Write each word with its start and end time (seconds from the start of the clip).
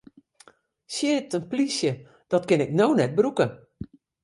Shit, 0.95 1.31
in 1.37 1.45
plysje, 1.51 1.91
dat 2.31 2.45
kin 2.49 2.63
ik 2.65 2.75
no 2.79 2.87
net 2.99 3.15
brûke! 3.19 3.45